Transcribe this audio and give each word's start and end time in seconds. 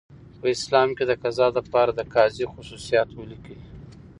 په 0.39 0.45
اسلام 0.55 0.89
کي 0.97 1.03
دقضاء 1.11 1.49
د 1.53 1.59
پاره 1.71 1.91
دقاضي 2.01 2.45
خصوصیات 2.53 3.09
ولیکئ؟ 3.13 3.57